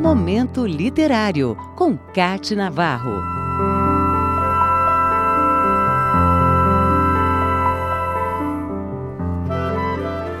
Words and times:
Momento 0.00 0.66
Literário, 0.66 1.54
com 1.76 1.94
Cate 1.94 2.56
Navarro. 2.56 3.20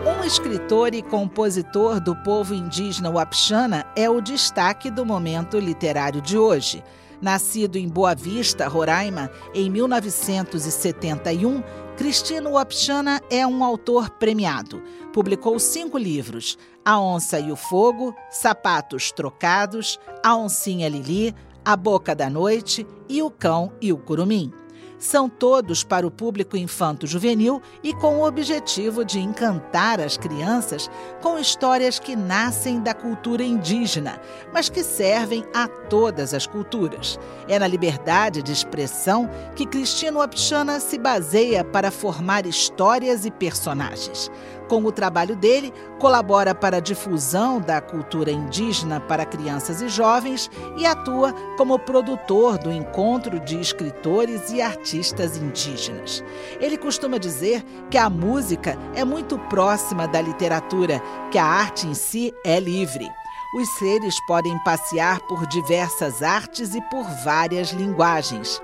Um 0.06 0.24
escritor 0.24 0.94
e 0.94 1.02
compositor 1.02 2.00
do 2.00 2.16
povo 2.16 2.54
indígena 2.54 3.10
Wapixana 3.10 3.84
é 3.94 4.08
o 4.08 4.22
destaque 4.22 4.90
do 4.90 5.04
momento 5.04 5.58
literário 5.58 6.22
de 6.22 6.38
hoje. 6.38 6.82
Nascido 7.20 7.76
em 7.76 7.88
Boa 7.88 8.14
Vista, 8.14 8.66
Roraima, 8.68 9.30
em 9.54 9.68
1971, 9.68 11.62
Cristino 11.96 12.52
Wapixana 12.52 13.20
é 13.30 13.46
um 13.46 13.62
autor 13.62 14.10
premiado. 14.10 14.82
Publicou 15.12 15.58
cinco 15.58 15.98
livros: 15.98 16.56
A 16.84 16.98
Onça 16.98 17.38
e 17.38 17.52
o 17.52 17.56
Fogo, 17.56 18.14
Sapatos 18.30 19.12
Trocados, 19.12 19.98
A 20.24 20.34
Oncinha 20.34 20.88
Lili, 20.88 21.34
A 21.64 21.76
Boca 21.76 22.14
da 22.14 22.30
Noite 22.30 22.86
e 23.08 23.22
O 23.22 23.30
Cão 23.30 23.72
e 23.80 23.92
o 23.92 23.98
Curumim 23.98 24.52
são 25.00 25.30
todos 25.30 25.82
para 25.82 26.06
o 26.06 26.10
público 26.10 26.58
infanto-juvenil 26.58 27.62
e 27.82 27.94
com 27.94 28.18
o 28.18 28.26
objetivo 28.26 29.02
de 29.02 29.18
encantar 29.18 29.98
as 29.98 30.18
crianças 30.18 30.90
com 31.22 31.38
histórias 31.38 31.98
que 31.98 32.14
nascem 32.14 32.80
da 32.80 32.92
cultura 32.92 33.42
indígena, 33.42 34.20
mas 34.52 34.68
que 34.68 34.84
servem 34.84 35.42
a 35.54 35.66
todas 35.66 36.34
as 36.34 36.46
culturas. 36.46 37.18
É 37.48 37.58
na 37.58 37.66
liberdade 37.66 38.42
de 38.42 38.52
expressão 38.52 39.28
que 39.56 39.66
Cristino 39.66 40.20
Apchana 40.20 40.78
se 40.78 40.98
baseia 40.98 41.64
para 41.64 41.90
formar 41.90 42.44
histórias 42.44 43.24
e 43.24 43.30
personagens. 43.30 44.30
Com 44.68 44.84
o 44.84 44.92
trabalho 44.92 45.34
dele, 45.34 45.72
colabora 45.98 46.54
para 46.54 46.76
a 46.76 46.80
difusão 46.80 47.60
da 47.60 47.80
cultura 47.80 48.30
indígena 48.30 49.00
para 49.00 49.26
crianças 49.26 49.82
e 49.82 49.88
jovens 49.88 50.48
e 50.76 50.86
atua 50.86 51.32
como 51.56 51.76
produtor 51.76 52.56
do 52.56 52.70
encontro 52.70 53.40
de 53.40 53.58
escritores 53.58 54.52
e 54.52 54.62
artistas 54.62 54.89
indígenas. 55.36 56.24
Ele 56.60 56.76
costuma 56.76 57.18
dizer 57.18 57.62
que 57.90 57.98
a 57.98 58.10
música 58.10 58.76
é 58.94 59.04
muito 59.04 59.38
próxima 59.38 60.06
da 60.06 60.20
literatura, 60.20 61.00
que 61.30 61.38
a 61.38 61.44
arte 61.44 61.86
em 61.86 61.94
si 61.94 62.32
é 62.44 62.58
livre 62.58 63.08
os 63.52 63.68
seres 63.70 64.20
podem 64.20 64.56
passear 64.60 65.20
por 65.26 65.46
diversas 65.46 66.22
artes 66.22 66.74
e 66.74 66.80
por 66.82 67.04
várias 67.24 67.70
linguagens. 67.70 68.62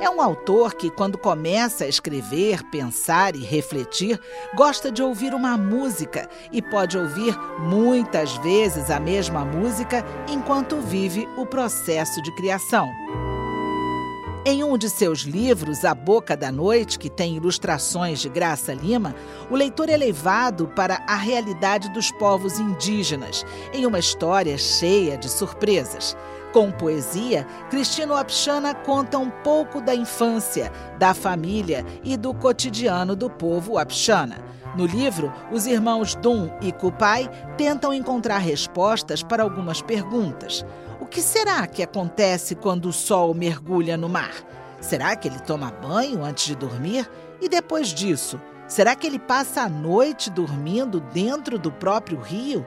É 0.00 0.08
um 0.08 0.20
autor 0.20 0.74
que, 0.74 0.90
quando 0.90 1.18
começa 1.18 1.84
a 1.84 1.88
escrever, 1.88 2.62
pensar 2.64 3.34
e 3.34 3.44
refletir, 3.44 4.20
gosta 4.54 4.90
de 4.90 5.02
ouvir 5.02 5.34
uma 5.34 5.56
música 5.56 6.28
e 6.52 6.62
pode 6.62 6.96
ouvir 6.96 7.36
muitas 7.60 8.36
vezes 8.38 8.90
a 8.90 9.00
mesma 9.00 9.44
música 9.44 10.04
enquanto 10.28 10.80
vive 10.80 11.28
o 11.36 11.46
processo 11.46 12.22
de 12.22 12.32
criação. 12.34 12.88
Em 14.46 14.62
um 14.62 14.76
de 14.76 14.90
seus 14.90 15.20
livros, 15.20 15.86
A 15.86 15.94
Boca 15.94 16.36
da 16.36 16.52
Noite, 16.52 16.98
que 16.98 17.08
tem 17.08 17.34
ilustrações 17.34 18.20
de 18.20 18.28
Graça 18.28 18.74
Lima, 18.74 19.14
o 19.50 19.56
leitor 19.56 19.88
é 19.88 19.96
levado 19.96 20.68
para 20.76 21.02
a 21.08 21.16
realidade 21.16 21.88
dos 21.88 22.10
povos 22.10 22.58
indígenas, 22.58 23.42
em 23.72 23.86
uma 23.86 23.98
história 23.98 24.58
cheia 24.58 25.16
de 25.16 25.30
surpresas. 25.30 26.14
Com 26.52 26.70
poesia, 26.70 27.46
Cristino 27.70 28.14
Apchana 28.14 28.74
conta 28.74 29.18
um 29.18 29.30
pouco 29.30 29.80
da 29.80 29.94
infância, 29.94 30.70
da 30.98 31.14
família 31.14 31.82
e 32.04 32.14
do 32.14 32.34
cotidiano 32.34 33.16
do 33.16 33.30
povo 33.30 33.78
Apchana. 33.78 34.44
No 34.76 34.84
livro, 34.84 35.32
os 35.50 35.66
irmãos 35.66 36.14
Dum 36.16 36.50
e 36.60 36.70
Kupai 36.70 37.30
tentam 37.56 37.94
encontrar 37.94 38.38
respostas 38.38 39.22
para 39.22 39.42
algumas 39.42 39.80
perguntas. 39.80 40.66
Que 41.14 41.22
será 41.22 41.64
que 41.68 41.80
acontece 41.80 42.56
quando 42.56 42.86
o 42.86 42.92
sol 42.92 43.32
mergulha 43.34 43.96
no 43.96 44.08
mar? 44.08 44.34
Será 44.80 45.14
que 45.14 45.28
ele 45.28 45.38
toma 45.38 45.70
banho 45.70 46.24
antes 46.24 46.44
de 46.46 46.56
dormir? 46.56 47.08
E 47.40 47.48
depois 47.48 47.94
disso, 47.94 48.40
será 48.66 48.96
que 48.96 49.06
ele 49.06 49.20
passa 49.20 49.62
a 49.62 49.68
noite 49.68 50.28
dormindo 50.28 50.98
dentro 50.98 51.56
do 51.56 51.70
próprio 51.70 52.18
rio? 52.18 52.66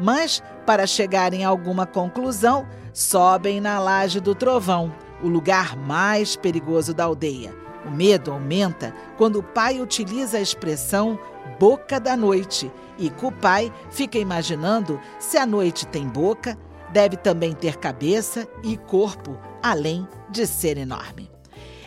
Mas, 0.00 0.42
para 0.64 0.86
chegarem 0.86 1.44
a 1.44 1.48
alguma 1.50 1.84
conclusão, 1.84 2.66
sobem 2.90 3.60
na 3.60 3.78
laje 3.78 4.18
do 4.18 4.34
trovão, 4.34 4.90
o 5.22 5.28
lugar 5.28 5.76
mais 5.76 6.36
perigoso 6.36 6.94
da 6.94 7.04
aldeia. 7.04 7.54
O 7.84 7.90
medo 7.90 8.32
aumenta 8.32 8.94
quando 9.18 9.40
o 9.40 9.42
pai 9.42 9.78
utiliza 9.82 10.38
a 10.38 10.40
expressão 10.40 11.18
boca 11.60 12.00
da 12.00 12.16
noite 12.16 12.72
e 12.96 13.10
Kupai 13.10 13.70
fica 13.90 14.16
imaginando 14.18 14.98
se 15.18 15.36
a 15.36 15.44
noite 15.44 15.86
tem 15.86 16.08
boca, 16.08 16.56
deve 16.94 17.16
também 17.16 17.52
ter 17.52 17.76
cabeça 17.76 18.46
e 18.62 18.76
corpo, 18.76 19.36
além 19.60 20.06
de 20.30 20.46
ser 20.46 20.78
enorme. 20.78 21.33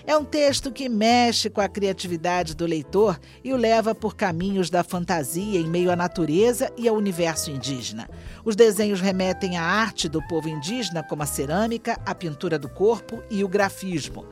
É 0.07 0.15
um 0.15 0.23
texto 0.23 0.71
que 0.71 0.87
mexe 0.87 1.49
com 1.49 1.59
a 1.59 1.67
criatividade 1.67 2.55
do 2.55 2.65
leitor 2.65 3.19
e 3.43 3.51
o 3.51 3.57
leva 3.57 3.93
por 3.93 4.15
caminhos 4.15 4.69
da 4.69 4.81
fantasia 4.81 5.59
em 5.59 5.67
meio 5.67 5.91
à 5.91 5.97
natureza 5.97 6.71
e 6.77 6.87
ao 6.87 6.95
universo 6.95 7.51
indígena. 7.51 8.09
Os 8.45 8.55
desenhos 8.55 9.01
remetem 9.01 9.57
à 9.57 9.63
arte 9.63 10.07
do 10.07 10.25
povo 10.29 10.47
indígena, 10.47 11.03
como 11.03 11.23
a 11.23 11.25
cerâmica, 11.25 11.99
a 12.05 12.15
pintura 12.15 12.57
do 12.57 12.69
corpo 12.69 13.21
e 13.29 13.43
o 13.43 13.49
grafismo. 13.49 14.25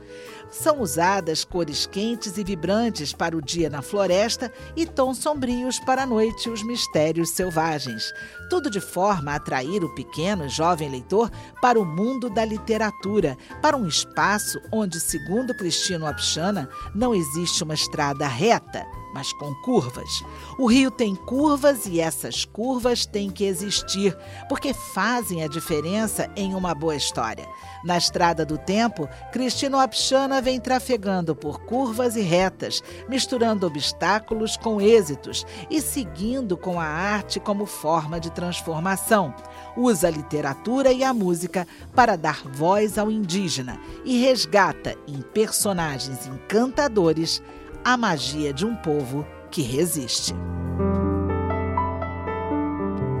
São 0.50 0.80
usadas 0.80 1.44
cores 1.44 1.86
quentes 1.86 2.38
e 2.38 2.44
vibrantes 2.44 3.12
para 3.12 3.36
o 3.36 3.42
dia 3.42 3.68
na 3.68 3.82
floresta 3.82 4.50
e 4.74 4.86
tons 4.86 5.18
sombrios 5.18 5.78
para 5.80 6.04
a 6.04 6.06
noite, 6.06 6.48
os 6.48 6.62
mistérios 6.62 7.30
selvagens. 7.30 8.14
Tudo 8.48 8.70
de 8.70 8.80
forma 8.80 9.32
a 9.32 9.34
atrair 9.34 9.84
o 9.84 9.94
pequeno 9.94 10.46
e 10.46 10.48
jovem 10.48 10.88
leitor 10.88 11.30
para 11.60 11.78
o 11.78 11.84
mundo 11.84 12.30
da 12.30 12.44
literatura, 12.44 13.36
para 13.60 13.76
um 13.76 13.86
espaço 13.86 14.58
onde, 14.72 15.00
segundo 15.00 15.54
Cristino 15.66 16.06
Apchana, 16.06 16.68
não 16.94 17.12
existe 17.12 17.64
uma 17.64 17.74
estrada 17.74 18.28
reta 18.28 18.86
mas 19.16 19.32
com 19.32 19.54
curvas. 19.54 20.22
O 20.58 20.66
rio 20.66 20.90
tem 20.90 21.14
curvas 21.14 21.86
e 21.86 22.02
essas 22.02 22.44
curvas 22.44 23.06
têm 23.06 23.30
que 23.30 23.44
existir, 23.44 24.14
porque 24.46 24.74
fazem 24.74 25.42
a 25.42 25.48
diferença 25.48 26.30
em 26.36 26.54
uma 26.54 26.74
boa 26.74 26.94
história. 26.94 27.48
Na 27.82 27.96
estrada 27.96 28.44
do 28.44 28.58
tempo, 28.58 29.08
Cristino 29.32 29.78
Apchana 29.78 30.42
vem 30.42 30.60
trafegando 30.60 31.34
por 31.34 31.60
curvas 31.60 32.14
e 32.14 32.20
retas, 32.20 32.82
misturando 33.08 33.66
obstáculos 33.66 34.54
com 34.54 34.82
êxitos 34.82 35.46
e 35.70 35.80
seguindo 35.80 36.54
com 36.54 36.78
a 36.78 36.84
arte 36.84 37.40
como 37.40 37.64
forma 37.64 38.20
de 38.20 38.30
transformação. 38.30 39.34
Usa 39.76 40.08
a 40.08 40.10
literatura 40.10 40.92
e 40.92 41.04
a 41.04 41.12
música 41.12 41.66
para 41.94 42.16
dar 42.16 42.42
voz 42.48 42.96
ao 42.98 43.10
indígena 43.10 43.78
e 44.04 44.20
resgata 44.22 44.96
em 45.06 45.20
personagens 45.20 46.26
encantadores 46.26 47.42
a 47.84 47.96
magia 47.96 48.52
de 48.52 48.64
um 48.64 48.74
povo 48.76 49.26
que 49.50 49.62
resiste. 49.62 50.34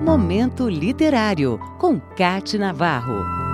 Momento 0.02 0.68
Literário, 0.68 1.58
com 1.78 2.00
Cate 2.00 2.56
Navarro. 2.56 3.45